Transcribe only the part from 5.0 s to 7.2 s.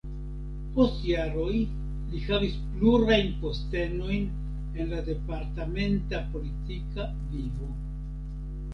departementa politika